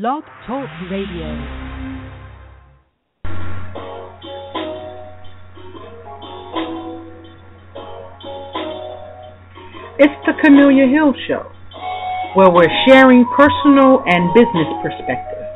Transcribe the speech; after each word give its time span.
Blog 0.00 0.24
Talk 0.46 0.68
Radio. 0.90 1.24
It's 9.98 10.12
the 10.26 10.34
Camellia 10.44 10.86
Hill 10.86 11.14
Show, 11.26 11.50
where 12.34 12.50
we're 12.50 12.68
sharing 12.86 13.24
personal 13.38 14.04
and 14.04 14.34
business 14.34 14.68
perspectives 14.82 15.48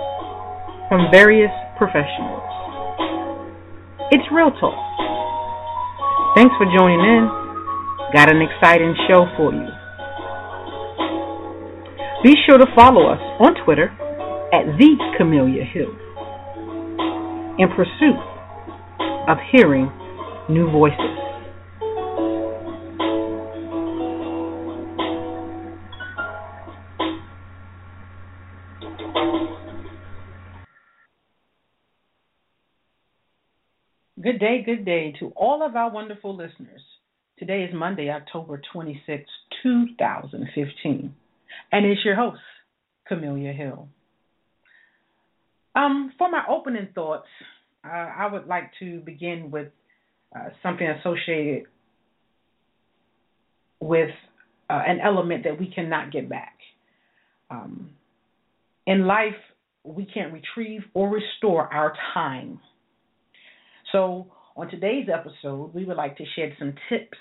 from 0.89 1.11
various 1.13 1.53
professionals. 1.77 2.41
It's 4.11 4.25
real 4.33 4.53
talk. 4.53 4.81
Thanks 6.35 6.55
for 6.57 6.65
joining 6.65 7.01
in. 7.01 7.29
Got 8.15 8.31
an 8.31 8.41
exciting 8.41 8.97
show 9.07 9.27
for 9.37 9.53
you. 9.53 9.69
Be 12.25 12.35
sure 12.47 12.57
to 12.57 12.67
follow 12.75 13.07
us 13.13 13.21
on 13.39 13.55
Twitter 13.67 13.95
at 14.53 14.67
the 14.79 14.97
Camellia 15.17 15.65
Hill 15.65 15.91
in 17.59 17.69
pursuit 17.77 18.19
of 19.29 19.39
hearing 19.53 19.91
new 20.49 20.71
voices. 20.71 20.99
Good 34.23 34.39
day, 34.39 34.63
good 34.67 34.85
day 34.85 35.15
to 35.21 35.33
all 35.37 35.63
of 35.63 35.77
our 35.77 35.91
wonderful 35.91 36.37
listeners. 36.37 36.83
Today 37.39 37.63
is 37.63 37.75
Monday, 37.75 38.11
October 38.11 38.61
26, 38.73 39.25
2015 39.63 41.15
and 41.73 41.87
it's 41.87 42.05
your 42.05 42.17
host, 42.17 42.41
Camellia 43.07 43.53
Hill. 43.53 43.89
Um, 45.75 46.13
for 46.19 46.31
my 46.31 46.43
opening 46.49 46.89
thoughts, 46.95 47.27
uh, 47.85 47.89
I 47.89 48.29
would 48.31 48.47
like 48.47 48.71
to 48.81 49.01
begin 49.01 49.51
with 49.51 49.69
uh, 50.35 50.49
something 50.63 50.87
associated 50.87 51.65
with 53.81 54.11
uh, 54.69 54.83
an 54.87 55.01
element 55.01 55.45
that 55.45 55.59
we 55.59 55.73
cannot 55.73 56.13
get 56.13 56.29
back. 56.29 56.57
Um, 57.51 57.91
in 58.87 59.07
life, 59.07 59.35
we 59.85 60.05
can't 60.05 60.33
retrieve 60.33 60.83
or 60.95 61.09
restore 61.09 61.73
our 61.73 61.95
time. 62.15 62.61
So, 63.93 64.27
on 64.57 64.69
today's 64.69 65.09
episode, 65.13 65.75
we 65.75 65.85
would 65.85 65.97
like 65.97 66.17
to 66.19 66.25
shed 66.37 66.53
some 66.59 66.75
tips 66.89 67.19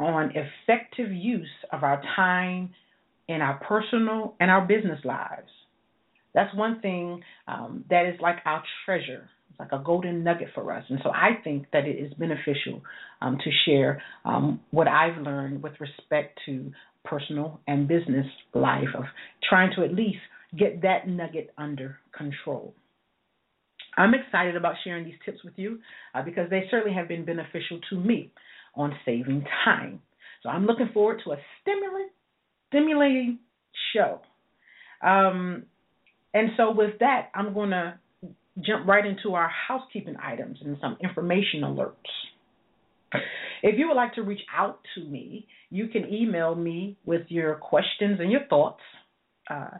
on 0.00 0.32
effective 0.34 1.12
use 1.12 1.48
of 1.72 1.82
our 1.82 2.02
time 2.14 2.70
in 3.28 3.40
our 3.40 3.58
personal 3.68 4.34
and 4.40 4.50
our 4.50 4.66
business 4.66 5.00
lives. 5.04 5.50
That's 6.36 6.54
one 6.54 6.80
thing 6.80 7.22
um, 7.48 7.84
that 7.88 8.04
is 8.06 8.20
like 8.20 8.36
our 8.44 8.62
treasure. 8.84 9.28
It's 9.50 9.58
like 9.58 9.72
a 9.72 9.82
golden 9.82 10.22
nugget 10.22 10.48
for 10.54 10.70
us. 10.70 10.84
And 10.90 11.00
so 11.02 11.08
I 11.10 11.42
think 11.42 11.66
that 11.72 11.86
it 11.86 11.96
is 11.96 12.12
beneficial 12.14 12.82
um, 13.22 13.38
to 13.42 13.50
share 13.64 14.02
um, 14.26 14.60
what 14.70 14.86
I've 14.86 15.16
learned 15.22 15.62
with 15.62 15.72
respect 15.80 16.38
to 16.44 16.70
personal 17.04 17.60
and 17.66 17.88
business 17.88 18.26
life 18.52 18.94
of 18.96 19.04
trying 19.48 19.70
to 19.76 19.82
at 19.82 19.94
least 19.94 20.18
get 20.56 20.82
that 20.82 21.08
nugget 21.08 21.54
under 21.56 21.98
control. 22.16 22.74
I'm 23.96 24.12
excited 24.12 24.56
about 24.56 24.74
sharing 24.84 25.06
these 25.06 25.14
tips 25.24 25.42
with 25.42 25.54
you 25.56 25.78
uh, 26.14 26.22
because 26.22 26.50
they 26.50 26.64
certainly 26.70 26.94
have 26.94 27.08
been 27.08 27.24
beneficial 27.24 27.80
to 27.88 27.96
me 27.96 28.30
on 28.74 28.92
saving 29.06 29.46
time. 29.64 30.02
So 30.42 30.50
I'm 30.50 30.66
looking 30.66 30.90
forward 30.92 31.22
to 31.24 31.32
a 31.32 31.36
stimulant 31.62 32.12
stimulating 32.68 33.38
show. 33.94 34.20
Um, 35.02 35.64
and 36.36 36.50
so, 36.58 36.70
with 36.70 36.98
that, 37.00 37.30
I'm 37.34 37.54
going 37.54 37.70
to 37.70 37.98
jump 38.58 38.86
right 38.86 39.06
into 39.06 39.34
our 39.34 39.48
housekeeping 39.48 40.16
items 40.22 40.58
and 40.62 40.76
some 40.82 40.98
information 41.02 41.62
alerts. 41.62 41.94
If 43.62 43.78
you 43.78 43.88
would 43.88 43.96
like 43.96 44.12
to 44.16 44.22
reach 44.22 44.42
out 44.54 44.80
to 44.94 45.04
me, 45.04 45.46
you 45.70 45.88
can 45.88 46.12
email 46.12 46.54
me 46.54 46.98
with 47.06 47.22
your 47.28 47.54
questions 47.54 48.20
and 48.20 48.30
your 48.30 48.44
thoughts 48.50 48.82
uh, 49.48 49.78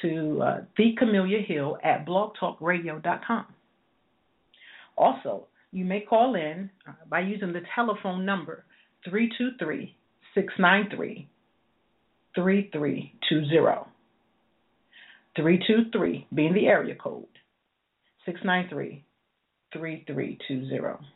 to 0.00 0.40
uh, 0.42 0.60
thecamelliahill 0.78 1.76
at 1.84 2.06
blogtalkradio.com. 2.06 3.44
Also, 4.96 5.46
you 5.72 5.84
may 5.84 6.00
call 6.00 6.36
in 6.36 6.70
uh, 6.88 6.92
by 7.10 7.20
using 7.20 7.52
the 7.52 7.60
telephone 7.74 8.24
number 8.24 8.64
323 9.04 9.94
693 10.34 11.28
3320. 12.34 13.97
323 15.36 16.26
being 16.34 16.54
the 16.54 16.66
area 16.66 16.94
code. 16.94 17.26
693 18.26 19.04
3320. 19.72 21.06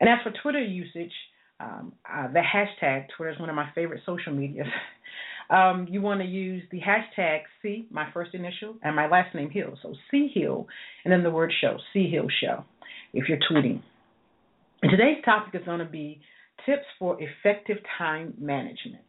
And 0.00 0.08
as 0.08 0.18
for 0.22 0.32
Twitter 0.42 0.62
usage, 0.62 1.12
um, 1.60 1.92
uh, 2.10 2.28
the 2.28 2.40
hashtag, 2.40 3.06
Twitter 3.16 3.32
is 3.32 3.38
one 3.38 3.50
of 3.50 3.54
my 3.54 3.68
favorite 3.74 4.02
social 4.06 4.32
medias. 4.32 4.66
um, 5.50 5.86
you 5.90 6.00
want 6.00 6.20
to 6.20 6.26
use 6.26 6.62
the 6.70 6.80
hashtag 6.80 7.40
C, 7.60 7.86
my 7.90 8.10
first 8.12 8.34
initial, 8.34 8.76
and 8.82 8.96
my 8.96 9.08
last 9.08 9.34
name 9.34 9.50
Hill. 9.50 9.78
So 9.82 9.94
C 10.10 10.30
Hill, 10.32 10.66
and 11.04 11.12
then 11.12 11.22
the 11.22 11.30
word 11.30 11.52
show, 11.60 11.76
C 11.92 12.08
Hill 12.10 12.28
Show, 12.40 12.64
if 13.12 13.28
you're 13.28 13.38
tweeting. 13.38 13.82
And 14.82 14.90
today's 14.90 15.22
topic 15.24 15.60
is 15.60 15.66
going 15.66 15.80
to 15.80 15.84
be 15.84 16.22
tips 16.64 16.86
for 16.98 17.18
effective 17.20 17.76
time 17.98 18.34
management. 18.38 19.04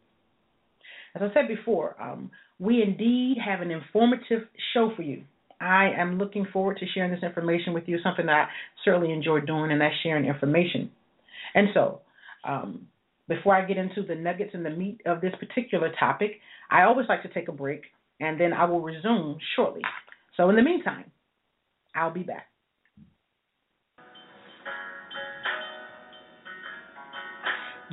As 1.16 1.22
I 1.22 1.34
said 1.34 1.48
before, 1.48 2.02
um, 2.02 2.32
we 2.60 2.82
indeed 2.82 3.38
have 3.44 3.62
an 3.62 3.72
informative 3.72 4.44
show 4.74 4.92
for 4.96 5.02
you. 5.02 5.24
I 5.60 5.92
am 5.98 6.18
looking 6.18 6.48
forward 6.52 6.78
to 6.78 6.86
sharing 6.94 7.12
this 7.12 7.24
information 7.24 7.74
with 7.74 7.84
you, 7.88 8.00
something 8.04 8.26
that 8.26 8.34
I 8.34 8.48
certainly 8.84 9.12
enjoy 9.12 9.42
doing, 9.42 9.72
and 9.72 9.82
that's 9.82 9.94
sharing 10.04 10.26
information. 10.26 10.90
And 11.54 11.68
so, 11.74 12.02
um, 12.48 12.88
before 13.28 13.56
I 13.56 13.66
get 13.66 13.78
into 13.78 14.04
the 14.04 14.16
nuggets 14.16 14.52
and 14.54 14.66
the 14.66 14.72
meat 14.72 15.02
of 15.06 15.22
this 15.22 15.34
particular 15.40 15.92
topic, 16.00 16.40
I 16.70 16.84
always 16.84 17.08
like 17.08 17.24
to 17.24 17.30
take 17.30 17.48
a 17.48 17.52
break, 17.52 17.84
and 18.20 18.40
then 18.40 18.54
I 18.54 18.66
will 18.66 18.82
resume 18.82 19.38
shortly. 19.56 19.82
So, 20.38 20.50
in 20.50 20.56
the 20.56 20.64
meantime, 20.64 21.12
I'll 21.94 22.14
be 22.14 22.24
back. 22.24 22.48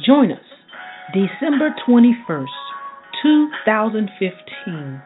Join 0.07 0.31
us 0.31 0.39
December 1.13 1.75
21st 1.87 2.68
2015, 3.23 5.03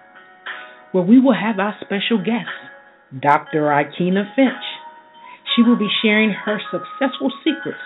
where 0.92 1.04
we 1.04 1.20
will 1.20 1.34
have 1.34 1.58
our 1.58 1.74
special 1.80 2.18
guest, 2.18 2.50
Dr. 3.20 3.62
Ikena 3.62 4.34
Finch. 4.34 4.64
She 5.54 5.62
will 5.62 5.76
be 5.76 5.88
sharing 6.02 6.30
her 6.30 6.58
successful 6.70 7.30
secrets 7.44 7.78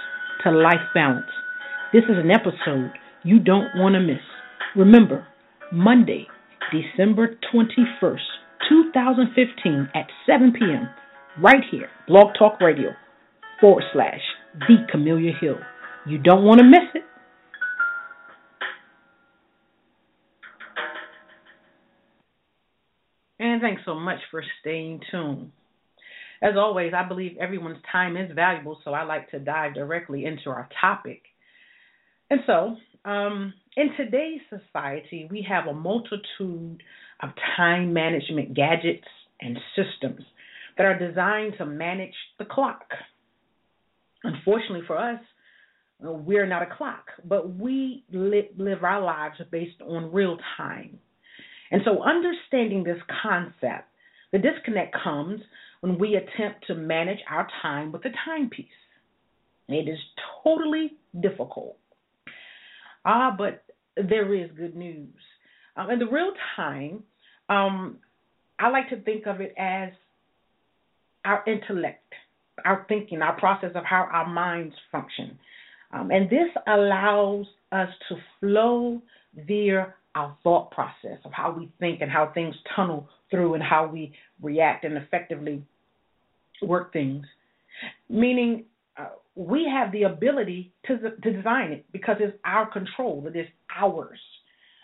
to 0.44 0.50
life 0.50 0.92
balance. 0.94 1.26
This 1.92 2.04
is 2.04 2.16
an 2.16 2.30
episode 2.30 2.92
you 3.24 3.38
don't 3.40 3.68
want 3.76 3.94
to 3.94 4.00
miss. 4.00 4.22
Remember, 4.76 5.26
Monday, 5.72 6.26
December 6.70 7.36
21st, 7.52 8.18
2015 8.68 9.88
at 9.94 10.06
7 10.26 10.52
p.m., 10.52 10.88
right 11.42 11.62
here, 11.70 11.88
Blog 12.06 12.34
Talk 12.38 12.60
Radio, 12.60 12.90
forward 13.60 13.84
slash 13.92 14.20
The 14.68 14.86
Camellia 14.90 15.32
Hill. 15.40 15.58
You 16.06 16.18
don't 16.18 16.44
want 16.44 16.60
to 16.60 16.64
miss 16.64 16.88
it. 16.94 17.02
And 23.56 23.62
thanks 23.62 23.80
so 23.86 23.94
much 23.94 24.18
for 24.30 24.44
staying 24.60 25.00
tuned. 25.10 25.50
As 26.42 26.58
always, 26.58 26.92
I 26.92 27.08
believe 27.08 27.38
everyone's 27.40 27.82
time 27.90 28.14
is 28.14 28.30
valuable, 28.34 28.78
so 28.84 28.92
I 28.92 29.04
like 29.04 29.30
to 29.30 29.38
dive 29.38 29.72
directly 29.72 30.26
into 30.26 30.50
our 30.50 30.68
topic. 30.78 31.22
And 32.28 32.40
so, 32.46 32.76
um, 33.10 33.54
in 33.74 33.96
today's 33.96 34.42
society, 34.50 35.26
we 35.30 35.46
have 35.48 35.68
a 35.68 35.72
multitude 35.72 36.82
of 37.22 37.30
time 37.56 37.94
management 37.94 38.52
gadgets 38.52 39.08
and 39.40 39.58
systems 39.74 40.20
that 40.76 40.84
are 40.84 40.98
designed 40.98 41.54
to 41.56 41.64
manage 41.64 42.12
the 42.38 42.44
clock. 42.44 42.84
Unfortunately 44.22 44.82
for 44.86 44.98
us, 44.98 45.20
we're 45.98 46.46
not 46.46 46.60
a 46.60 46.76
clock, 46.76 47.06
but 47.24 47.56
we 47.56 48.04
live 48.12 48.84
our 48.84 49.00
lives 49.00 49.40
based 49.50 49.80
on 49.80 50.12
real 50.12 50.36
time. 50.58 50.98
And 51.70 51.82
so, 51.84 52.02
understanding 52.02 52.84
this 52.84 53.00
concept, 53.22 53.88
the 54.32 54.38
disconnect 54.38 54.94
comes 55.02 55.40
when 55.80 55.98
we 55.98 56.16
attempt 56.16 56.66
to 56.66 56.74
manage 56.74 57.18
our 57.30 57.46
time 57.62 57.92
with 57.92 58.04
a 58.04 58.10
timepiece. 58.24 58.66
It 59.68 59.88
is 59.88 59.98
totally 60.44 60.92
difficult. 61.20 61.76
Ah, 63.04 63.34
but 63.36 63.64
there 63.96 64.34
is 64.34 64.50
good 64.56 64.76
news. 64.76 65.14
Um, 65.76 65.90
in 65.90 65.98
the 65.98 66.06
real 66.06 66.32
time, 66.56 67.02
um, 67.48 67.98
I 68.58 68.68
like 68.68 68.88
to 68.90 69.00
think 69.00 69.26
of 69.26 69.40
it 69.40 69.54
as 69.58 69.90
our 71.24 71.42
intellect, 71.46 72.12
our 72.64 72.86
thinking, 72.88 73.22
our 73.22 73.38
process 73.38 73.70
of 73.74 73.84
how 73.84 74.08
our 74.12 74.26
minds 74.26 74.74
function. 74.90 75.38
Um, 75.92 76.10
and 76.10 76.30
this 76.30 76.48
allows 76.66 77.46
us 77.72 77.88
to 78.08 78.16
flow 78.40 79.02
via 79.46 79.94
our 80.16 80.34
thought 80.42 80.70
process 80.70 81.18
of 81.26 81.32
how 81.32 81.54
we 81.56 81.70
think 81.78 82.00
and 82.00 82.10
how 82.10 82.30
things 82.32 82.54
tunnel 82.74 83.06
through 83.30 83.52
and 83.52 83.62
how 83.62 83.86
we 83.86 84.14
react 84.40 84.84
and 84.84 84.96
effectively 84.96 85.62
work 86.62 86.90
things. 86.92 87.26
Meaning, 88.08 88.64
uh, 88.96 89.08
we 89.34 89.68
have 89.70 89.92
the 89.92 90.04
ability 90.04 90.72
to, 90.86 90.98
to 90.98 91.32
design 91.32 91.70
it 91.70 91.84
because 91.92 92.16
it's 92.20 92.36
our 92.46 92.66
control, 92.66 93.26
it 93.26 93.36
is 93.38 93.46
ours. 93.78 94.18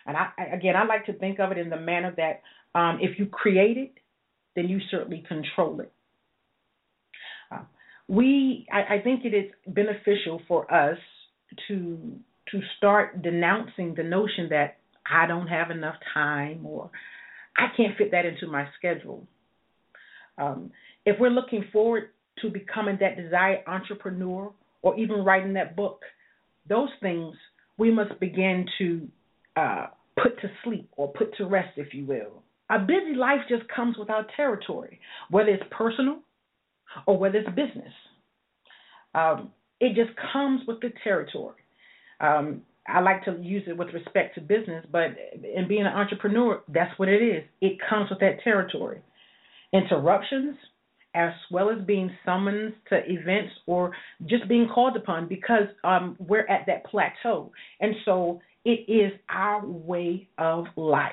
And 0.06 0.16
I, 0.16 0.28
again, 0.52 0.76
I 0.76 0.84
like 0.84 1.06
to 1.06 1.14
think 1.14 1.40
of 1.40 1.50
it 1.50 1.56
in 1.56 1.70
the 1.70 1.80
manner 1.80 2.12
that 2.18 2.42
um, 2.78 2.98
if 3.00 3.18
you 3.18 3.24
create 3.26 3.78
it, 3.78 3.94
then 4.54 4.68
you 4.68 4.80
certainly 4.90 5.24
control 5.26 5.80
it. 5.80 5.92
Uh, 7.50 7.62
we, 8.06 8.66
I, 8.70 8.96
I 8.96 9.00
think 9.02 9.24
it 9.24 9.32
is 9.32 9.50
beneficial 9.66 10.42
for 10.46 10.72
us 10.72 10.98
to 11.68 12.18
to 12.50 12.60
start 12.76 13.22
denouncing 13.22 13.94
the 13.94 14.02
notion 14.02 14.48
that 14.50 14.76
I 15.10 15.26
don't 15.26 15.48
have 15.48 15.70
enough 15.70 15.96
time 16.14 16.64
or 16.66 16.90
I 17.56 17.66
can't 17.76 17.96
fit 17.98 18.10
that 18.12 18.24
into 18.24 18.46
my 18.46 18.66
schedule. 18.78 19.26
Um, 20.38 20.70
if 21.04 21.18
we're 21.20 21.30
looking 21.30 21.64
forward 21.72 22.10
to 22.40 22.48
becoming 22.48 22.98
that 23.00 23.16
desired 23.16 23.60
entrepreneur 23.66 24.52
or 24.82 24.98
even 24.98 25.24
writing 25.24 25.54
that 25.54 25.76
book, 25.76 26.02
those 26.68 26.88
things 27.00 27.34
we 27.78 27.90
must 27.90 28.18
begin 28.20 28.66
to 28.78 29.08
uh, 29.56 29.86
put 30.20 30.40
to 30.40 30.50
sleep 30.64 30.88
or 30.96 31.12
put 31.12 31.36
to 31.36 31.46
rest, 31.46 31.76
if 31.76 31.92
you 31.92 32.06
will. 32.06 32.42
A 32.70 32.78
busy 32.78 33.14
life 33.14 33.40
just 33.48 33.64
comes 33.68 33.96
with 33.98 34.08
our 34.08 34.26
territory, 34.36 35.00
whether 35.30 35.50
it's 35.50 35.64
personal 35.70 36.20
or 37.06 37.18
whether 37.18 37.38
it's 37.38 37.48
business. 37.50 37.92
Um, 39.14 39.50
it 39.80 39.94
just 39.94 40.16
comes 40.32 40.62
with 40.66 40.80
the 40.80 40.90
territory. 41.04 41.56
Um, 42.20 42.62
I 42.86 43.00
like 43.00 43.24
to 43.24 43.38
use 43.40 43.62
it 43.66 43.76
with 43.76 43.88
respect 43.94 44.34
to 44.34 44.40
business, 44.40 44.84
but 44.90 45.10
in 45.32 45.68
being 45.68 45.82
an 45.82 45.92
entrepreneur, 45.92 46.62
that's 46.68 46.98
what 46.98 47.08
it 47.08 47.22
is. 47.22 47.44
It 47.60 47.78
comes 47.88 48.10
with 48.10 48.18
that 48.20 48.42
territory. 48.42 49.00
Interruptions, 49.72 50.56
as 51.14 51.32
well 51.50 51.70
as 51.70 51.84
being 51.86 52.10
summoned 52.24 52.74
to 52.88 53.00
events 53.06 53.52
or 53.66 53.92
just 54.26 54.48
being 54.48 54.68
called 54.72 54.96
upon 54.96 55.28
because 55.28 55.68
um, 55.84 56.16
we're 56.18 56.46
at 56.48 56.66
that 56.66 56.84
plateau. 56.86 57.52
And 57.80 57.94
so 58.04 58.40
it 58.64 58.90
is 58.90 59.12
our 59.28 59.64
way 59.64 60.28
of 60.38 60.64
life. 60.76 61.12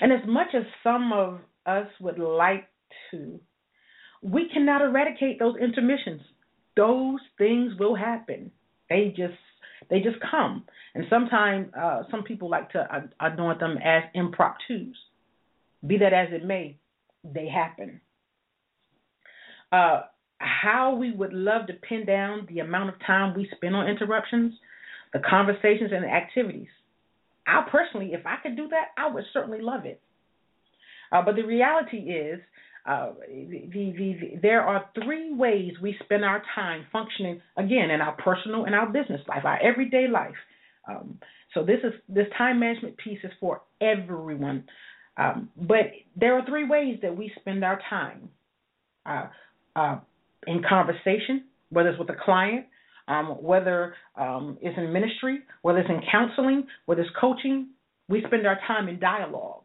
And 0.00 0.12
as 0.12 0.20
much 0.26 0.48
as 0.54 0.62
some 0.82 1.12
of 1.12 1.40
us 1.66 1.86
would 2.00 2.18
like 2.18 2.66
to, 3.10 3.38
we 4.22 4.48
cannot 4.52 4.82
eradicate 4.82 5.38
those 5.38 5.56
intermissions. 5.60 6.22
Those 6.76 7.20
things 7.36 7.72
will 7.78 7.94
happen. 7.94 8.50
They 8.88 9.14
just 9.16 9.34
they 9.90 10.00
just 10.00 10.16
come. 10.30 10.64
And 10.94 11.04
sometimes 11.10 11.68
uh, 11.78 12.02
some 12.10 12.22
people 12.22 12.48
like 12.48 12.70
to 12.72 13.08
anoint 13.20 13.60
them 13.60 13.78
as 13.84 14.04
impromptus. 14.14 14.96
Be 15.86 15.98
that 15.98 16.12
as 16.12 16.28
it 16.30 16.44
may, 16.44 16.78
they 17.24 17.48
happen. 17.48 18.00
Uh, 19.72 20.02
how 20.38 20.94
we 20.94 21.12
would 21.12 21.32
love 21.32 21.66
to 21.66 21.72
pin 21.74 22.04
down 22.06 22.46
the 22.48 22.60
amount 22.60 22.90
of 22.90 22.94
time 23.06 23.34
we 23.36 23.48
spend 23.56 23.74
on 23.74 23.88
interruptions, 23.88 24.54
the 25.12 25.20
conversations 25.28 25.90
and 25.92 26.04
the 26.04 26.08
activities. 26.08 26.68
I 27.46 27.66
personally, 27.70 28.12
if 28.12 28.26
I 28.26 28.36
could 28.42 28.56
do 28.56 28.68
that, 28.68 28.88
I 28.96 29.12
would 29.12 29.24
certainly 29.32 29.60
love 29.60 29.84
it. 29.84 30.00
Uh, 31.12 31.22
but 31.22 31.36
the 31.36 31.42
reality 31.42 31.98
is, 31.98 32.40
uh, 32.86 33.12
the, 33.26 33.68
the, 33.72 33.92
the, 33.96 34.38
there 34.42 34.62
are 34.62 34.84
three 35.02 35.32
ways 35.32 35.72
we 35.80 35.96
spend 36.04 36.24
our 36.24 36.42
time 36.54 36.86
functioning 36.92 37.40
again 37.56 37.90
in 37.90 38.00
our 38.00 38.12
personal 38.16 38.64
and 38.64 38.74
our 38.74 38.86
business 38.86 39.20
life, 39.26 39.44
our 39.44 39.58
everyday 39.62 40.06
life. 40.08 40.34
Um, 40.88 41.18
so 41.54 41.64
this 41.64 41.78
is 41.82 41.92
this 42.08 42.26
time 42.36 42.60
management 42.60 42.96
piece 42.98 43.20
is 43.24 43.32
for 43.40 43.62
everyone. 43.80 44.64
Um, 45.16 45.48
but 45.56 45.92
there 46.16 46.36
are 46.36 46.44
three 46.44 46.66
ways 46.68 46.98
that 47.02 47.16
we 47.16 47.30
spend 47.40 47.64
our 47.64 47.80
time. 47.88 48.28
Uh, 49.06 49.26
uh, 49.76 49.98
in 50.46 50.62
conversation, 50.68 51.44
whether 51.70 51.90
it's 51.90 51.98
with 51.98 52.10
a 52.10 52.16
client, 52.24 52.66
um, 53.08 53.42
whether 53.42 53.94
um, 54.16 54.58
it's 54.60 54.76
in 54.78 54.92
ministry, 54.92 55.40
whether 55.62 55.78
it's 55.78 55.90
in 55.90 56.00
counseling, 56.10 56.66
whether 56.86 57.02
it's 57.02 57.10
coaching. 57.20 57.68
We 58.08 58.22
spend 58.26 58.46
our 58.46 58.58
time 58.66 58.88
in 58.88 58.98
dialogue. 59.00 59.63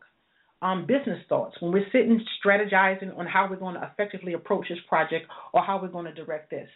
Um, 0.62 0.86
business 0.86 1.20
thoughts, 1.30 1.56
when 1.62 1.72
we're 1.72 1.90
sitting 1.92 2.20
strategizing 2.44 3.18
on 3.18 3.26
how 3.26 3.48
we're 3.50 3.56
going 3.56 3.76
to 3.76 3.90
effectively 3.94 4.34
approach 4.34 4.68
this 4.68 4.80
project 4.90 5.26
or 5.54 5.64
how 5.64 5.82
we're 5.82 5.88
going 5.88 6.06
to 6.06 6.14
direct 6.14 6.50
this. 6.50 6.68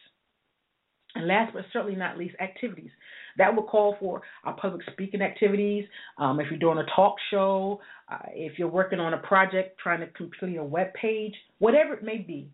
And 1.15 1.27
last 1.27 1.53
but 1.53 1.65
certainly 1.71 1.95
not 1.95 2.17
least, 2.17 2.35
activities. 2.39 2.89
That 3.37 3.53
will 3.55 3.63
call 3.63 3.95
for 3.99 4.21
our 4.45 4.55
public 4.55 4.81
speaking 4.91 5.21
activities. 5.21 5.85
Um, 6.17 6.39
if 6.39 6.47
you're 6.49 6.59
doing 6.59 6.77
a 6.77 6.95
talk 6.95 7.15
show, 7.29 7.81
uh, 8.11 8.17
if 8.33 8.57
you're 8.57 8.69
working 8.69 8.99
on 8.99 9.13
a 9.13 9.17
project 9.17 9.79
trying 9.79 9.99
to 9.99 10.07
complete 10.07 10.57
a 10.57 10.63
web 10.63 10.93
page, 10.93 11.33
whatever 11.59 11.93
it 11.93 12.03
may 12.03 12.17
be, 12.17 12.49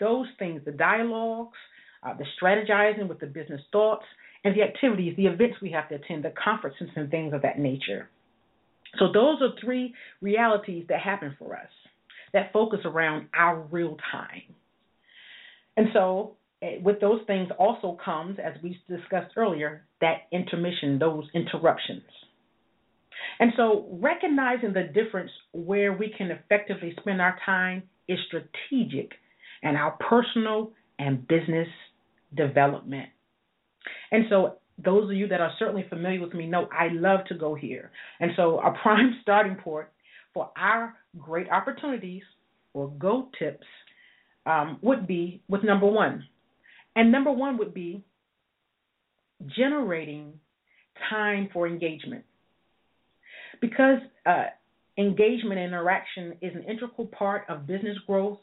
those 0.00 0.26
things, 0.38 0.60
the 0.64 0.72
dialogues, 0.72 1.56
uh, 2.02 2.14
the 2.14 2.24
strategizing 2.40 3.08
with 3.08 3.20
the 3.20 3.26
business 3.26 3.60
thoughts, 3.72 4.04
and 4.44 4.54
the 4.54 4.62
activities, 4.62 5.16
the 5.16 5.26
events 5.26 5.56
we 5.62 5.70
have 5.70 5.88
to 5.88 5.94
attend, 5.94 6.24
the 6.24 6.32
conferences 6.42 6.88
and 6.96 7.10
things 7.10 7.32
of 7.32 7.42
that 7.42 7.58
nature. 7.58 8.10
So 8.98 9.12
those 9.12 9.40
are 9.42 9.50
three 9.60 9.94
realities 10.20 10.86
that 10.88 11.00
happen 11.00 11.36
for 11.38 11.56
us 11.56 11.68
that 12.32 12.52
focus 12.52 12.80
around 12.84 13.28
our 13.34 13.60
real 13.70 13.96
time. 14.12 14.42
And 15.76 15.88
so 15.92 16.36
eh, 16.62 16.78
with 16.82 17.00
those 17.00 17.20
things 17.26 17.48
also 17.58 17.96
comes, 18.04 18.38
as 18.44 18.60
we 18.62 18.78
discussed 18.88 19.32
earlier, 19.36 19.86
that 20.00 20.22
intermission, 20.32 20.98
those 20.98 21.24
interruptions. 21.34 22.02
And 23.38 23.52
so 23.56 23.86
recognizing 23.90 24.72
the 24.72 24.84
difference 24.84 25.30
where 25.52 25.92
we 25.92 26.12
can 26.16 26.30
effectively 26.30 26.94
spend 27.00 27.20
our 27.20 27.36
time 27.44 27.84
is 28.08 28.18
strategic 28.26 29.12
and 29.62 29.76
our 29.76 29.92
personal 29.92 30.72
and 30.98 31.26
business 31.26 31.68
development. 32.36 33.08
And 34.12 34.24
so, 34.28 34.58
those 34.82 35.10
of 35.10 35.16
you 35.16 35.28
that 35.28 35.40
are 35.40 35.52
certainly 35.58 35.84
familiar 35.88 36.20
with 36.20 36.34
me 36.34 36.46
know 36.46 36.68
I 36.72 36.88
love 36.92 37.20
to 37.28 37.34
go 37.34 37.54
here. 37.54 37.90
And 38.20 38.32
so, 38.36 38.60
a 38.60 38.72
prime 38.82 39.18
starting 39.22 39.56
point 39.56 39.86
for 40.32 40.50
our 40.56 40.94
great 41.18 41.48
opportunities 41.50 42.22
or 42.72 42.88
go 42.90 43.28
tips 43.38 43.66
um, 44.46 44.78
would 44.82 45.06
be 45.06 45.42
with 45.48 45.62
number 45.62 45.86
one. 45.86 46.24
And 46.96 47.10
number 47.10 47.30
one 47.30 47.58
would 47.58 47.74
be 47.74 48.04
generating 49.56 50.34
time 51.10 51.48
for 51.52 51.66
engagement. 51.66 52.24
Because 53.60 53.98
uh, 54.26 54.46
engagement 54.98 55.58
and 55.58 55.68
interaction 55.68 56.34
is 56.40 56.54
an 56.54 56.64
integral 56.64 57.06
part 57.06 57.44
of 57.48 57.66
business 57.66 57.96
growth 58.06 58.38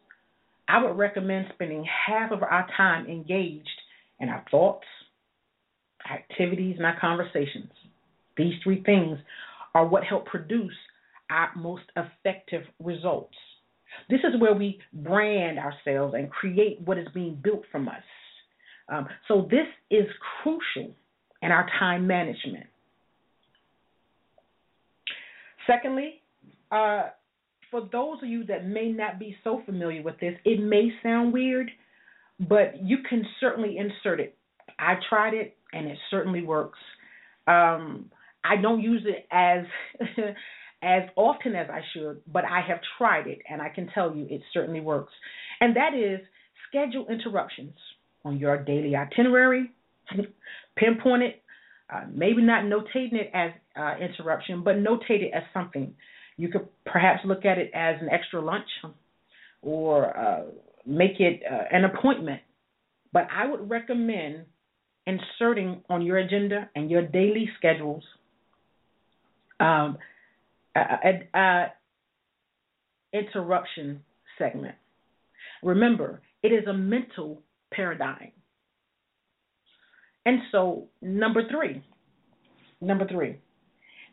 I 0.72 0.82
would 0.82 0.98
recommend 0.98 1.48
spending 1.54 1.86
half 2.08 2.32
of 2.32 2.44
our 2.44 2.66
time 2.78 3.06
engaged 3.08 3.68
in 4.22 4.30
our 4.30 4.44
thoughts, 4.50 4.86
activities, 6.12 6.76
and 6.78 6.86
our 6.86 7.00
conversations. 7.00 7.72
These 8.38 8.54
three 8.64 8.84
things 8.84 9.18
are 9.74 9.86
what 9.86 10.04
help 10.04 10.26
produce 10.26 10.76
our 11.30 11.52
most 11.56 11.84
effective 11.96 12.64
results. 12.84 13.36
This 14.10 14.20
is 14.20 14.40
where 14.40 14.54
we 14.54 14.80
brand 14.94 15.58
ourselves 15.60 16.14
and 16.18 16.30
create 16.30 16.80
what 16.82 16.98
is 16.98 17.08
being 17.14 17.40
built 17.42 17.64
from 17.72 17.88
us. 17.88 18.04
Um, 18.90 19.08
so, 19.28 19.48
this 19.50 19.68
is 19.90 20.06
crucial 20.42 20.94
in 21.42 21.52
our 21.52 21.68
time 21.80 22.08
management. 22.08 22.66
Secondly, 25.68 26.22
uh, 26.72 27.10
for 27.70 27.88
those 27.92 28.18
of 28.22 28.28
you 28.28 28.44
that 28.46 28.68
may 28.68 28.92
not 28.92 29.20
be 29.20 29.36
so 29.44 29.62
familiar 29.66 30.02
with 30.02 30.20
this, 30.20 30.34
it 30.44 30.62
may 30.62 30.90
sound 31.02 31.32
weird, 31.32 31.72
but 32.40 32.84
you 32.84 32.98
can 33.10 33.26
certainly 33.40 33.78
insert 33.78 34.20
it. 34.20 34.36
I 34.78 34.96
tried 35.10 35.34
it 35.34 35.56
and 35.74 35.88
it 35.88 35.98
certainly 36.10 36.44
works. 36.44 36.80
Um, 37.48 38.12
I 38.44 38.56
don't 38.62 38.82
use 38.82 39.06
it 39.06 39.28
as 39.32 39.66
as 40.84 41.04
often 41.16 41.56
as 41.56 41.68
I 41.70 41.82
should, 41.94 42.22
but 42.32 42.44
I 42.44 42.62
have 42.68 42.80
tried 42.98 43.28
it 43.28 43.40
and 43.50 43.62
I 43.62 43.70
can 43.70 43.88
tell 43.94 44.16
you 44.16 44.26
it 44.30 44.42
certainly 44.54 44.82
works. 44.82 45.14
And 45.60 45.76
that 45.76 45.94
is 45.94 46.20
schedule 46.68 47.08
interruptions 47.08 47.76
on 48.26 48.38
your 48.38 48.58
daily 48.64 48.96
itinerary, 48.96 49.72
pinpoint 50.76 51.24
it, 51.24 51.44
uh, 51.94 52.06
maybe 52.12 52.42
not 52.42 52.64
notating 52.64 53.14
it 53.14 53.30
as 53.34 53.52
uh, 53.76 53.96
interruption, 54.04 54.64
but 54.64 54.76
notate 54.76 55.22
it 55.22 55.32
as 55.36 55.44
something 55.54 55.94
you 56.38 56.50
could 56.50 56.68
perhaps 56.86 57.20
look 57.26 57.46
at 57.46 57.58
it 57.58 57.70
as 57.74 57.98
an 58.02 58.10
extra 58.10 58.42
lunch 58.42 58.68
or 59.62 60.18
uh, 60.18 60.44
make 60.86 61.20
it 61.20 61.42
uh, 61.50 61.64
an 61.72 61.86
appointment. 61.86 62.42
But 63.14 63.28
I 63.32 63.50
would 63.50 63.70
recommend 63.70 64.46
inserting 65.06 65.82
on 65.90 66.02
your 66.02 66.18
agenda 66.18 66.70
and 66.76 66.90
your 66.90 67.02
daily 67.02 67.50
schedules 67.58 68.04
um, 69.60 69.98
a, 70.76 70.80
a, 70.80 71.38
a 71.40 71.74
interruption 73.14 74.02
segment. 74.38 74.76
Remember, 75.64 76.22
it 76.44 76.48
is 76.48 76.68
a 76.68 76.74
mental 76.74 77.42
paradigm. 77.74 78.32
And 80.26 80.40
so, 80.52 80.88
number 81.02 81.44
three, 81.50 81.84
number 82.80 83.08
three, 83.08 83.38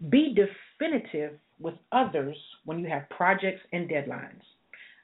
be 0.09 0.35
definitive 0.35 1.33
with 1.61 1.75
others 1.93 2.37
when 2.65 2.79
you 2.79 2.89
have 2.89 3.09
projects 3.11 3.61
and 3.73 3.89
deadlines. 3.89 4.41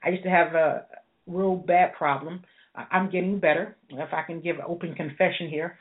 I 0.03 0.09
used 0.09 0.23
to 0.23 0.29
have 0.29 0.55
a 0.55 0.85
real 1.27 1.55
bad 1.55 1.93
problem. 1.93 2.41
I'm 2.75 3.09
getting 3.09 3.39
better, 3.39 3.75
if 3.89 4.13
I 4.13 4.23
can 4.23 4.41
give 4.41 4.57
open 4.65 4.95
confession 4.95 5.49
here, 5.49 5.77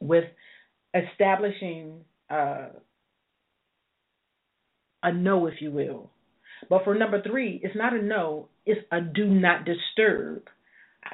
with 0.00 0.24
establishing 0.94 2.04
uh, 2.30 2.68
a 5.02 5.12
no, 5.12 5.46
if 5.46 5.54
you 5.60 5.70
will. 5.70 6.10
But 6.68 6.84
for 6.84 6.94
number 6.94 7.22
three, 7.22 7.60
it's 7.62 7.76
not 7.76 7.94
a 7.94 8.02
no, 8.02 8.48
it's 8.64 8.80
a 8.90 9.00
do 9.00 9.26
not 9.26 9.64
disturb 9.64 10.44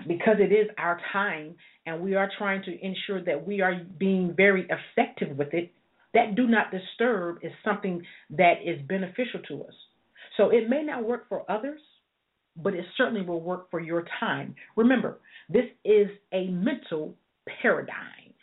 because 0.07 0.37
it 0.39 0.53
is 0.53 0.69
our 0.79 1.01
time 1.13 1.57
and 1.87 2.01
we 2.03 2.15
are 2.15 2.31
trying 2.39 2.63
to 2.63 2.87
ensure 2.87 3.25
that 3.25 3.47
we 3.47 3.61
are 3.61 3.83
being 3.99 4.35
very 4.37 4.69
effective 4.69 5.37
with 5.37 5.53
it. 5.55 5.73
That 6.15 6.35
do 6.35 6.47
not 6.47 6.71
disturb 6.71 7.39
is 7.43 7.53
something 7.65 8.03
that 8.31 8.55
is 8.65 8.81
beneficial 8.87 9.41
to 9.49 9.65
us. 9.65 9.75
So 10.37 10.51
it 10.51 10.69
may 10.69 10.83
not 10.83 11.05
work 11.05 11.29
for 11.29 11.51
others, 11.51 11.81
but 12.63 12.75
it 12.75 12.85
certainly 12.97 13.23
will 13.23 13.41
work 13.41 13.71
for 13.71 13.81
your 13.81 14.05
time. 14.19 14.55
Remember, 14.77 15.19
this 15.49 15.65
is 15.85 16.09
a 16.33 16.47
mental 16.49 17.15
paradigm. 17.61 18.35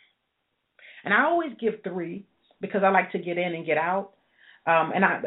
And 1.04 1.14
I 1.14 1.24
always 1.24 1.50
give 1.60 1.74
three 1.84 2.26
because 2.60 2.82
I 2.84 2.90
like 2.90 3.12
to 3.12 3.18
get 3.18 3.38
in 3.38 3.54
and 3.54 3.64
get 3.64 3.78
out. 3.78 4.10
Um, 4.66 4.92
and 4.94 5.04
I, 5.04 5.20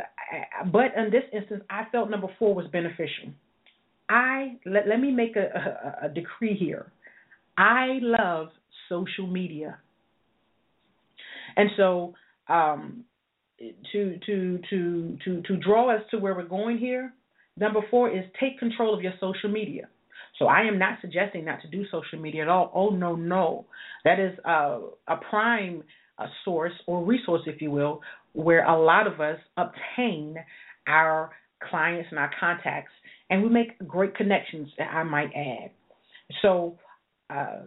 I, 0.61 0.65
but 0.65 0.95
in 0.95 1.09
this 1.11 1.23
instance, 1.33 1.63
I 1.69 1.83
felt 1.91 2.09
number 2.09 2.27
four 2.37 2.53
was 2.53 2.67
beneficial. 2.67 3.33
I 4.09 4.57
let, 4.65 4.87
let 4.87 4.99
me 4.99 5.11
make 5.11 5.35
a, 5.35 5.99
a, 6.03 6.05
a 6.07 6.09
decree 6.09 6.55
here. 6.57 6.91
I 7.57 7.99
love 8.01 8.49
social 8.89 9.25
media, 9.25 9.79
and 11.55 11.69
so 11.77 12.13
um, 12.49 13.05
to 13.91 14.19
to 14.25 14.59
to 14.69 15.17
to 15.23 15.41
to 15.41 15.57
draw 15.57 15.95
us 15.95 16.01
to 16.11 16.17
where 16.19 16.35
we're 16.35 16.43
going 16.43 16.77
here. 16.77 17.13
Number 17.57 17.81
four 17.91 18.09
is 18.09 18.23
take 18.39 18.59
control 18.59 18.93
of 18.93 19.01
your 19.01 19.13
social 19.19 19.49
media. 19.49 19.87
So 20.39 20.45
I 20.45 20.61
am 20.61 20.79
not 20.79 20.99
suggesting 21.01 21.45
not 21.45 21.61
to 21.61 21.67
do 21.67 21.83
social 21.91 22.19
media 22.19 22.43
at 22.43 22.47
all. 22.47 22.71
Oh 22.73 22.89
no, 22.89 23.15
no, 23.15 23.65
that 24.05 24.19
is 24.19 24.37
a, 24.45 24.79
a 25.07 25.17
prime 25.29 25.83
a 26.17 26.25
source 26.45 26.73
or 26.87 27.03
resource, 27.03 27.41
if 27.47 27.61
you 27.61 27.71
will, 27.71 28.01
where 28.33 28.65
a 28.65 28.79
lot 28.79 29.07
of 29.07 29.19
us 29.19 29.39
obtain 29.57 30.35
our 30.87 31.31
clients 31.69 32.07
and 32.11 32.19
our 32.19 32.31
contacts, 32.39 32.91
and 33.29 33.41
we 33.43 33.49
make 33.49 33.77
great 33.87 34.15
connections. 34.15 34.69
I 34.79 35.03
might 35.03 35.31
add. 35.35 35.71
So. 36.41 36.77
Uh, 37.29 37.61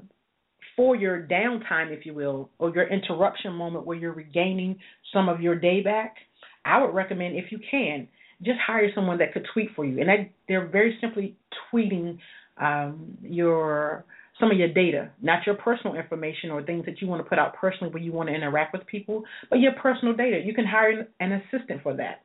for 0.76 0.96
your 0.96 1.22
downtime, 1.22 1.96
if 1.96 2.04
you 2.04 2.14
will, 2.14 2.50
or 2.58 2.74
your 2.74 2.88
interruption 2.88 3.52
moment 3.52 3.86
where 3.86 3.96
you're 3.96 4.12
regaining 4.12 4.76
some 5.12 5.28
of 5.28 5.40
your 5.40 5.54
day 5.54 5.82
back, 5.82 6.16
I 6.64 6.82
would 6.82 6.92
recommend, 6.92 7.36
if 7.36 7.52
you 7.52 7.60
can, 7.70 8.08
just 8.42 8.58
hire 8.64 8.90
someone 8.94 9.18
that 9.18 9.32
could 9.32 9.46
tweet 9.52 9.70
for 9.74 9.84
you. 9.84 10.00
And 10.00 10.08
that, 10.08 10.30
they're 10.48 10.66
very 10.66 10.98
simply 11.00 11.36
tweeting 11.72 12.18
um, 12.58 13.18
your 13.22 14.04
some 14.40 14.50
of 14.50 14.58
your 14.58 14.72
data, 14.72 15.10
not 15.22 15.46
your 15.46 15.54
personal 15.54 15.94
information 15.94 16.50
or 16.50 16.60
things 16.62 16.84
that 16.86 17.00
you 17.00 17.06
want 17.06 17.22
to 17.22 17.28
put 17.28 17.38
out 17.38 17.54
personally 17.54 17.92
where 17.92 18.02
you 18.02 18.12
want 18.12 18.28
to 18.28 18.34
interact 18.34 18.72
with 18.72 18.84
people, 18.86 19.22
but 19.48 19.60
your 19.60 19.72
personal 19.80 20.12
data. 20.14 20.40
You 20.44 20.52
can 20.52 20.66
hire 20.66 21.06
an 21.20 21.32
assistant 21.32 21.82
for 21.84 21.94
that 21.94 22.22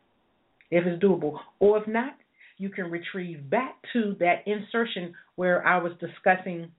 if 0.72 0.86
it's 0.88 1.01
doable. 1.04 1.38
Or 1.60 1.78
if 1.78 1.88
not, 1.88 2.16
you 2.58 2.70
can 2.70 2.89
retrieve 2.89 3.48
back 3.50 3.75
to 3.94 4.16
that 4.20 4.48
insertion 4.48 5.13
where 5.36 5.66
I 5.66 5.78
was 5.78 5.94
discussing 6.00 6.72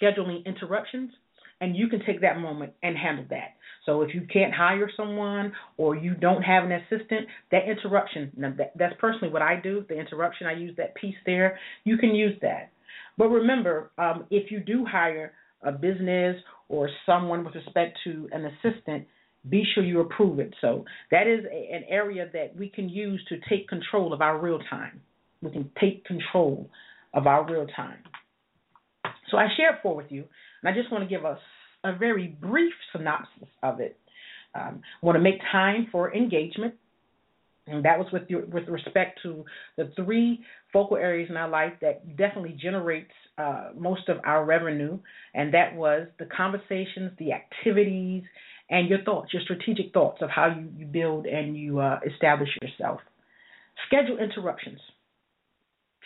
scheduling 0.00 0.44
interruptions 0.44 1.10
and 1.60 1.76
you 1.76 1.88
can 1.88 2.04
take 2.04 2.20
that 2.22 2.38
moment 2.38 2.72
and 2.82 2.96
handle 2.96 3.24
that. 3.30 3.54
So 3.86 4.02
if 4.02 4.14
you 4.14 4.26
can't 4.32 4.52
hire 4.52 4.90
someone 4.96 5.52
or 5.76 5.96
you 5.96 6.14
don't 6.14 6.42
have 6.42 6.64
an 6.64 6.72
assistant, 6.72 7.26
that 7.50 7.68
interruption, 7.68 8.30
that, 8.36 8.72
that's 8.76 8.94
personally 8.98 9.32
what 9.32 9.42
I 9.42 9.60
do, 9.60 9.84
the 9.88 9.98
interruption, 9.98 10.46
I 10.46 10.52
use 10.52 10.74
that 10.76 10.94
piece 10.94 11.16
there. 11.26 11.58
You 11.84 11.96
can 11.96 12.14
use 12.14 12.36
that. 12.42 12.72
But 13.16 13.28
remember, 13.28 13.90
um, 13.98 14.26
if 14.30 14.50
you 14.50 14.60
do 14.60 14.84
hire 14.84 15.32
a 15.62 15.72
business 15.72 16.36
or 16.68 16.88
someone 17.04 17.44
with 17.44 17.54
respect 17.54 17.98
to 18.04 18.28
an 18.32 18.46
assistant, 18.46 19.06
be 19.48 19.64
sure 19.74 19.82
you 19.82 20.00
approve 20.00 20.38
it. 20.38 20.54
So 20.60 20.84
that 21.10 21.26
is 21.26 21.44
a, 21.50 21.74
an 21.74 21.84
area 21.88 22.28
that 22.32 22.54
we 22.56 22.68
can 22.68 22.88
use 22.88 23.24
to 23.28 23.36
take 23.48 23.68
control 23.68 24.12
of 24.12 24.20
our 24.20 24.38
real 24.38 24.60
time. 24.68 25.00
We 25.42 25.50
can 25.50 25.70
take 25.80 26.04
control 26.04 26.68
of 27.14 27.26
our 27.26 27.50
real 27.50 27.66
time. 27.74 27.98
So 29.30 29.36
I 29.36 29.46
shared 29.56 29.76
four 29.82 29.96
with 29.96 30.10
you, 30.10 30.24
and 30.62 30.72
I 30.72 30.78
just 30.78 30.90
want 30.92 31.04
to 31.04 31.08
give 31.08 31.24
us 31.24 31.38
a 31.84 31.96
very 31.96 32.28
brief 32.28 32.72
synopsis 32.92 33.48
of 33.62 33.80
it. 33.80 33.96
Um, 34.54 34.82
want 35.02 35.16
to 35.16 35.22
make 35.22 35.40
time 35.52 35.86
for 35.92 36.12
engagement, 36.14 36.74
and 37.66 37.84
that 37.84 37.98
was 37.98 38.08
with 38.12 38.24
your, 38.28 38.44
with 38.46 38.66
respect 38.68 39.20
to 39.22 39.44
the 39.76 39.92
three 39.94 40.40
focal 40.72 40.96
areas 40.96 41.30
in 41.30 41.36
our 41.36 41.48
life 41.48 41.72
that 41.80 42.16
definitely 42.16 42.56
generates 42.60 43.12
uh, 43.38 43.70
most 43.78 44.08
of 44.08 44.18
our 44.24 44.44
revenue, 44.44 44.98
and 45.34 45.54
that 45.54 45.74
was 45.76 46.08
the 46.18 46.26
conversations, 46.36 47.12
the 47.18 47.32
activities, 47.32 48.24
and 48.70 48.88
your 48.88 49.02
thoughts, 49.02 49.32
your 49.32 49.42
strategic 49.42 49.92
thoughts 49.92 50.18
of 50.20 50.30
how 50.30 50.46
you, 50.46 50.68
you 50.76 50.86
build 50.86 51.26
and 51.26 51.56
you 51.56 51.78
uh, 51.78 52.00
establish 52.12 52.48
yourself. 52.60 53.00
Schedule 53.86 54.18
interruptions. 54.18 54.80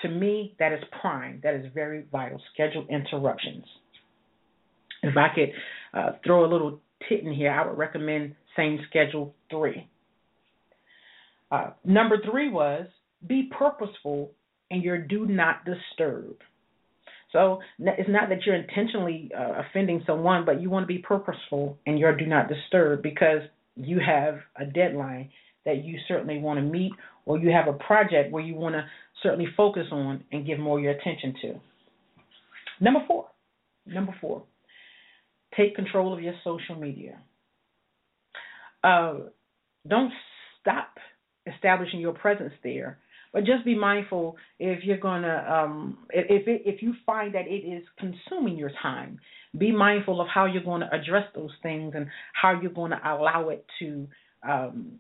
To 0.05 0.11
me, 0.11 0.55
that 0.59 0.73
is 0.73 0.81
prime. 1.01 1.41
That 1.43 1.55
is 1.55 1.65
very 1.73 2.05
vital. 2.13 2.39
Schedule 2.53 2.87
interruptions. 2.91 3.65
If 5.03 5.17
I 5.17 5.29
could 5.35 5.51
uh, 5.99 6.13
throw 6.25 6.45
a 6.45 6.51
little 6.51 6.81
tit 7.09 7.25
in 7.25 7.33
here, 7.33 7.51
I 7.51 7.67
would 7.67 7.79
recommend 7.79 8.35
same 8.55 8.81
schedule 8.91 9.35
three. 9.51 9.89
Uh, 11.51 11.71
number 11.87 12.19
three 12.31 12.51
was 12.51 12.87
be 13.27 13.51
purposeful 13.59 14.33
in 14.71 14.83
your 14.83 14.99
do 14.99 15.27
not 15.27 15.65
disturb. 15.65 16.37
So 17.33 17.61
it's 17.79 18.09
not 18.09 18.29
that 18.29 18.45
you're 18.45 18.55
intentionally 18.55 19.31
uh, 19.37 19.63
offending 19.63 20.03
someone, 20.07 20.45
but 20.45 20.61
you 20.61 20.69
want 20.69 20.85
to 20.85 20.87
be 20.87 20.99
purposeful 20.99 21.79
in 21.87 21.97
your 21.97 22.15
do 22.15 22.27
not 22.27 22.49
disturb 22.49 23.03
because 23.03 23.41
you 23.75 24.01
have 24.07 24.37
a 24.57 24.67
deadline 24.67 25.31
that 25.65 25.83
you 25.83 25.99
certainly 26.07 26.39
want 26.39 26.59
to 26.59 26.63
meet, 26.63 26.93
or 27.25 27.39
you 27.39 27.51
have 27.51 27.69
a 27.69 27.77
project 27.79 28.31
where 28.31 28.43
you 28.43 28.55
want 28.55 28.75
to 28.75 28.85
certainly 29.25 29.49
focus 29.57 29.87
on 29.91 30.23
and 30.31 30.47
give 30.47 30.61
more 30.61 30.79
your 30.79 30.93
attention 30.93 31.35
to. 31.43 31.55
Number 32.81 33.01
four, 33.09 33.27
number 33.87 34.15
four, 34.21 34.45
take 35.57 35.75
control 35.75 36.13
of 36.13 36.21
your 36.21 36.35
social 36.45 36.77
media. 36.77 37.19
Uh, 38.85 39.15
don't 39.89 40.13
stop 40.61 40.91
establishing 41.53 42.01
your 42.01 42.13
presence 42.13 42.53
there, 42.63 42.99
but 43.33 43.45
just 43.45 43.65
be 43.65 43.75
mindful 43.75 44.37
if 44.61 44.85
you're 44.85 44.99
gonna 44.99 45.47
um, 45.49 45.99
if 46.11 46.47
it, 46.47 46.63
if 46.65 46.83
you 46.83 46.95
find 47.07 47.35
that 47.35 47.47
it 47.47 47.67
is 47.67 47.83
consuming 47.99 48.57
your 48.57 48.71
time. 48.83 49.19
Be 49.57 49.73
mindful 49.73 50.21
of 50.21 50.27
how 50.27 50.47
you're 50.47 50.65
going 50.65 50.81
to 50.81 50.93
address 50.93 51.27
those 51.33 51.53
things 51.63 51.93
and 51.95 52.09
how 52.33 52.61
you're 52.61 52.73
going 52.73 52.91
to 52.91 52.99
allow 53.05 53.51
it 53.51 53.65
to 53.79 54.09
um, 54.43 54.99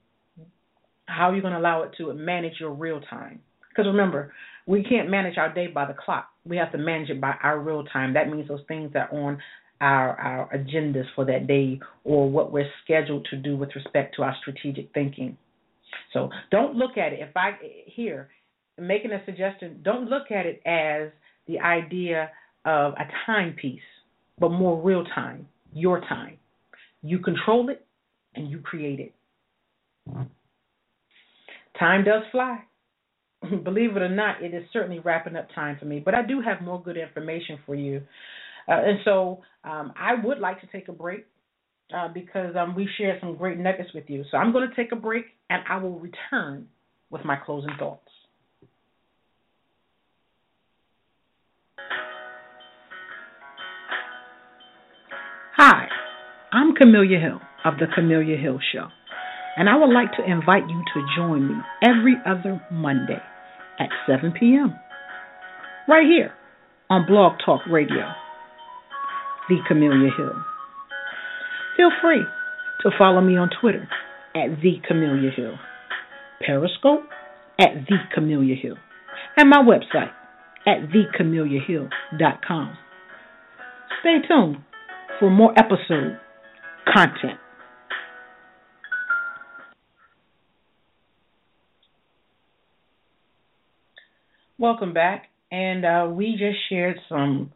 how 1.06 1.32
you're 1.32 1.42
going 1.42 1.54
to 1.54 1.58
allow 1.58 1.82
it 1.82 1.90
to 1.98 2.12
manage 2.14 2.54
your 2.60 2.70
real 2.70 3.00
time. 3.00 3.40
Because 3.74 3.88
remember, 3.88 4.32
we 4.66 4.84
can't 4.84 5.10
manage 5.10 5.36
our 5.36 5.52
day 5.52 5.66
by 5.66 5.86
the 5.86 5.94
clock. 5.94 6.28
We 6.46 6.56
have 6.56 6.72
to 6.72 6.78
manage 6.78 7.10
it 7.10 7.20
by 7.20 7.34
our 7.42 7.58
real 7.58 7.84
time. 7.84 8.14
That 8.14 8.30
means 8.30 8.48
those 8.48 8.62
things 8.68 8.92
that 8.92 9.12
are 9.12 9.18
on 9.18 9.38
our 9.80 10.18
our 10.18 10.48
agendas 10.56 11.04
for 11.14 11.24
that 11.24 11.46
day 11.46 11.80
or 12.04 12.30
what 12.30 12.52
we're 12.52 12.70
scheduled 12.84 13.26
to 13.30 13.36
do 13.36 13.56
with 13.56 13.70
respect 13.74 14.14
to 14.16 14.22
our 14.22 14.34
strategic 14.40 14.92
thinking. 14.94 15.36
So 16.12 16.30
don't 16.50 16.76
look 16.76 16.96
at 16.96 17.12
it. 17.12 17.20
If 17.20 17.36
I 17.36 17.52
here 17.86 18.28
making 18.78 19.12
a 19.12 19.24
suggestion, 19.24 19.80
don't 19.82 20.08
look 20.08 20.30
at 20.30 20.46
it 20.46 20.62
as 20.64 21.10
the 21.46 21.58
idea 21.60 22.30
of 22.64 22.94
a 22.94 23.04
timepiece, 23.26 23.80
but 24.38 24.50
more 24.50 24.80
real 24.80 25.04
time, 25.04 25.46
your 25.72 26.00
time. 26.00 26.38
You 27.02 27.18
control 27.18 27.68
it 27.68 27.84
and 28.34 28.48
you 28.50 28.60
create 28.60 29.00
it. 29.00 29.12
Time 31.78 32.04
does 32.04 32.22
fly. 32.30 32.60
Believe 33.64 33.96
it 33.96 34.02
or 34.02 34.08
not, 34.08 34.42
it 34.42 34.54
is 34.54 34.64
certainly 34.72 35.00
wrapping 35.00 35.36
up 35.36 35.48
time 35.54 35.76
for 35.78 35.86
me. 35.86 36.00
But 36.00 36.14
I 36.14 36.22
do 36.22 36.40
have 36.40 36.62
more 36.62 36.82
good 36.82 36.96
information 36.96 37.58
for 37.66 37.74
you. 37.74 38.02
Uh, 38.68 38.72
and 38.72 38.98
so 39.04 39.42
um, 39.64 39.92
I 39.98 40.14
would 40.22 40.38
like 40.38 40.60
to 40.60 40.66
take 40.68 40.88
a 40.88 40.92
break 40.92 41.26
uh, 41.94 42.08
because 42.08 42.54
um, 42.56 42.74
we 42.74 42.88
shared 42.98 43.20
some 43.20 43.36
great 43.36 43.58
nuggets 43.58 43.90
with 43.94 44.04
you. 44.08 44.24
So 44.30 44.36
I'm 44.36 44.52
going 44.52 44.68
to 44.68 44.74
take 44.74 44.92
a 44.92 44.96
break 44.96 45.26
and 45.50 45.62
I 45.68 45.76
will 45.78 45.98
return 45.98 46.68
with 47.10 47.24
my 47.24 47.36
closing 47.36 47.70
thoughts. 47.78 48.00
Hi, 55.56 55.86
I'm 56.52 56.74
Camelia 56.74 57.20
Hill 57.20 57.40
of 57.64 57.74
The 57.78 57.86
Camelia 57.94 58.36
Hill 58.36 58.58
Show, 58.72 58.88
and 59.56 59.68
I 59.68 59.76
would 59.76 59.92
like 59.94 60.10
to 60.16 60.24
invite 60.28 60.68
you 60.68 60.82
to 60.94 61.06
join 61.16 61.48
me 61.48 61.54
every 61.80 62.16
other 62.26 62.60
Monday 62.72 63.22
at 63.78 63.88
7 64.06 64.32
p.m. 64.38 64.78
right 65.88 66.06
here 66.06 66.32
on 66.90 67.06
Blog 67.06 67.38
Talk 67.44 67.62
Radio 67.70 68.12
the 69.48 69.56
Camelia 69.68 70.10
Hill. 70.16 70.32
Feel 71.76 71.90
free 72.00 72.24
to 72.82 72.90
follow 72.96 73.20
me 73.20 73.36
on 73.36 73.50
Twitter 73.60 73.86
at 74.34 74.60
the 74.62 74.76
Camelia 74.88 75.30
Hill. 75.30 75.58
Periscope 76.44 77.02
at 77.58 77.86
The 77.88 77.96
Camellia 78.12 78.56
Hill, 78.56 78.76
and 79.36 79.48
my 79.48 79.62
website 79.62 80.10
at 80.66 80.90
thecameliahill.com. 80.90 82.78
Stay 84.00 84.18
tuned 84.26 84.56
for 85.18 85.30
more 85.30 85.52
episode 85.56 86.18
content. 86.92 87.38
Welcome 94.64 94.94
back, 94.94 95.26
and 95.52 95.84
uh, 95.84 96.08
we 96.10 96.36
just 96.38 96.56
shared 96.70 96.96
some 97.10 97.52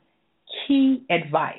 key 0.67 1.07
advice 1.09 1.55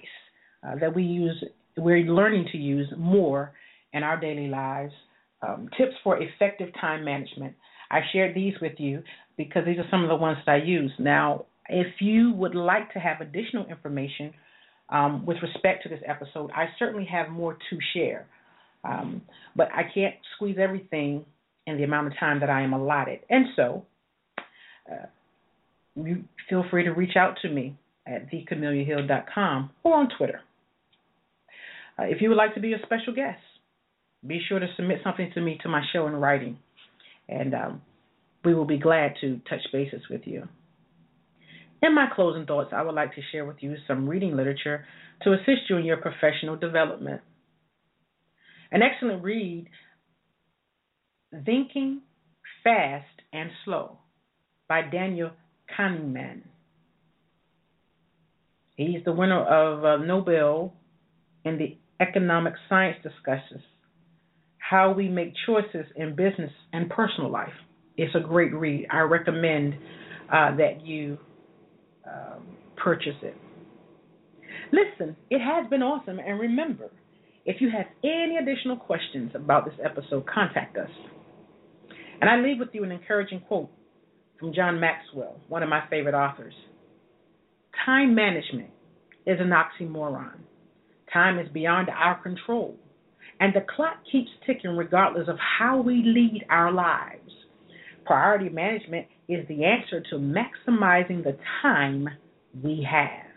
uh, 0.64 0.76
that 0.80 0.94
we 0.94 1.02
use. 1.02 1.44
We're 1.76 2.04
learning 2.04 2.50
to 2.52 2.58
use 2.60 2.88
more 2.96 3.54
in 3.92 4.04
our 4.04 4.20
daily 4.20 4.48
lives. 4.48 4.94
Um, 5.42 5.68
tips 5.76 5.94
for 6.04 6.22
effective 6.22 6.70
time 6.80 7.04
management. 7.04 7.56
I 7.90 8.02
shared 8.14 8.36
these 8.36 8.54
with 8.62 8.74
you 8.78 9.02
because 9.38 9.64
these 9.66 9.80
are 9.80 9.88
some 9.90 10.04
of 10.04 10.10
the 10.10 10.16
ones 10.18 10.38
that 10.46 10.52
I 10.52 10.58
use. 10.58 10.92
Now, 11.00 11.46
if 11.68 11.96
you 12.00 12.32
would 12.34 12.54
like 12.54 12.94
to 12.94 13.00
have 13.00 13.20
additional 13.20 13.66
information 13.66 14.32
um, 14.90 15.26
with 15.26 15.38
respect 15.42 15.82
to 15.82 15.90
this 15.90 16.02
episode, 16.08 16.52
I 16.56 16.66
certainly 16.78 17.08
have 17.12 17.30
more 17.30 17.54
to 17.54 17.78
share. 17.96 18.28
Um, 18.84 19.24
but 19.56 19.70
I 19.74 19.82
can't 19.96 20.14
squeeze 20.36 20.58
everything 20.62 21.26
in 21.66 21.78
the 21.78 21.86
amount 21.86 22.06
of 22.06 22.14
time 22.20 22.40
that 22.42 22.52
I 22.52 22.62
am 22.62 22.74
allotted. 22.74 23.22
And 23.32 23.48
so, 23.56 23.88
uh, 24.88 25.08
feel 26.50 26.64
free 26.70 26.84
to 26.84 26.92
reach 26.92 27.16
out 27.16 27.38
to 27.42 27.50
me 27.50 27.78
at 28.08 28.30
thecameliahill.com 28.32 29.72
or 29.84 29.96
on 29.96 30.10
Twitter. 30.18 30.42
Uh, 31.98 32.04
if 32.04 32.22
you 32.22 32.30
would 32.30 32.38
like 32.38 32.56
to 32.56 32.62
be 32.62 32.74
a 32.74 32.78
special 32.84 33.14
guest, 33.14 33.40
be 34.26 34.42
sure 34.48 34.60
to 34.60 34.68
submit 34.76 35.00
something 35.04 35.32
to 35.34 35.42
me 35.42 35.58
to 35.64 35.70
my 35.70 35.82
show 35.94 36.08
in 36.08 36.14
writing, 36.14 36.58
and 37.28 37.54
um, 37.54 37.82
we 38.44 38.54
will 38.54 38.66
be 38.66 38.78
glad 38.78 39.14
to 39.22 39.40
touch 39.50 39.62
bases 39.72 40.02
with 40.10 40.22
you. 40.26 40.48
In 41.82 41.96
my 41.96 42.08
closing 42.14 42.46
thoughts, 42.46 42.72
I 42.74 42.82
would 42.82 42.96
like 42.96 43.16
to 43.16 43.22
share 43.32 43.46
with 43.46 43.58
you 43.62 43.76
some 43.88 44.08
reading 44.08 44.36
literature 44.36 44.86
to 45.24 45.34
assist 45.34 45.70
you 45.70 45.78
in 45.78 45.86
your 45.86 45.98
professional 45.98 46.58
development. 46.58 47.22
An 48.72 48.82
excellent 48.82 49.24
read, 49.24 49.68
Thinking 51.46 52.02
Fast 52.64 53.06
and 53.32 53.50
Slow 53.64 53.98
by 54.68 54.82
Daniel 54.82 55.32
He's 58.76 59.04
the 59.06 59.12
winner 59.12 59.44
of 59.44 59.84
a 59.84 60.06
Nobel 60.06 60.74
in 61.44 61.58
the 61.58 61.78
economic 62.00 62.54
science 62.70 62.98
discussions 63.04 63.64
how 64.70 64.92
we 64.92 65.10
make 65.10 65.34
choices 65.46 65.86
in 65.96 66.16
business 66.16 66.52
and 66.74 66.90
personal 66.90 67.32
life. 67.32 67.54
It's 67.98 68.14
a 68.16 68.20
great 68.20 68.54
read. 68.54 68.88
I 68.92 69.00
recommend 69.00 69.74
uh, 70.32 70.56
that 70.58 70.86
you 70.86 71.18
um, 72.06 72.44
purchase 72.78 73.16
it. 73.24 73.36
Listen, 74.72 75.16
it 75.32 75.40
has 75.40 75.68
been 75.70 75.82
awesome. 75.82 76.20
And 76.20 76.40
remember, 76.40 76.92
if 77.46 77.62
you 77.62 77.72
have 77.76 77.88
any 78.04 78.38
additional 78.38 78.78
questions 78.78 79.32
about 79.34 79.66
this 79.66 79.74
episode, 79.84 80.26
contact 80.28 80.78
us. 80.78 80.90
And 82.22 82.30
I 82.30 82.38
leave 82.38 82.60
with 82.60 82.70
you 82.74 82.84
an 82.84 82.92
encouraging 82.92 83.42
quote 83.48 83.72
from 84.40 84.54
John 84.54 84.80
Maxwell, 84.80 85.40
one 85.50 85.64
of 85.64 85.70
my 85.70 85.84
favorite 85.90 86.16
authors. 86.16 86.54
Time 87.86 88.16
management 88.16 88.70
is 89.26 89.40
an 89.40 89.52
oxymoron. 89.52 90.40
Time 91.12 91.40
is 91.40 91.48
beyond 91.54 91.90
our 91.90 92.22
control, 92.22 92.76
and 93.40 93.54
the 93.54 93.66
clock 93.76 93.98
keeps 94.12 94.30
ticking 94.46 94.78
regardless 94.78 95.28
of 95.28 95.38
how 95.60 95.82
we 95.82 96.04
lead 96.06 96.46
our 96.50 96.72
lives. 96.72 97.32
Priority 98.06 98.50
management 98.50 99.08
is 99.28 99.48
the 99.48 99.66
answer 99.66 100.02
to 100.10 100.16
maximizing 100.16 101.24
the 101.24 101.38
time 101.62 102.08
we 102.64 102.86
have. 102.90 103.28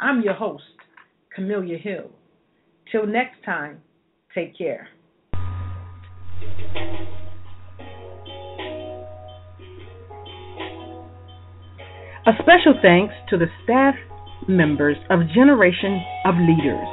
I'm 0.00 0.22
your 0.22 0.34
host, 0.34 0.64
Camellia 1.34 1.78
Hill. 1.78 2.10
Till 2.92 3.06
next 3.06 3.42
time, 3.44 3.80
take 4.34 4.56
care. 4.56 4.88
A 12.28 12.32
special 12.42 12.74
thanks 12.82 13.14
to 13.30 13.38
the 13.38 13.46
staff 13.64 13.94
members 14.46 14.98
of 15.08 15.20
Generation 15.34 15.98
of 16.26 16.34
Leaders 16.34 16.88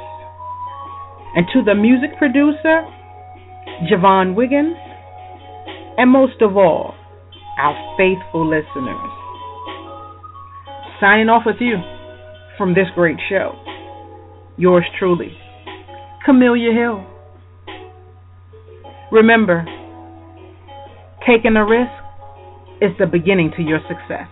and 1.34 1.44
to 1.52 1.62
the 1.62 1.74
music 1.74 2.16
producer, 2.16 2.80
Javon 3.84 4.34
Wiggins, 4.34 4.78
and 5.98 6.10
most 6.10 6.40
of 6.40 6.56
all, 6.56 6.94
our 7.60 7.96
faithful 7.98 8.48
listeners. 8.48 9.10
Signing 11.02 11.28
off 11.28 11.42
with 11.44 11.56
you 11.60 11.76
from 12.56 12.72
this 12.72 12.86
great 12.94 13.18
show. 13.28 13.52
Yours 14.56 14.86
truly, 14.98 15.36
Camellia 16.24 16.72
Hill. 16.72 17.04
Remember, 19.12 19.66
taking 21.26 21.56
a 21.56 21.66
risk 21.66 21.92
is 22.80 22.96
the 22.98 23.04
beginning 23.04 23.52
to 23.58 23.62
your 23.62 23.80
success. 23.86 24.28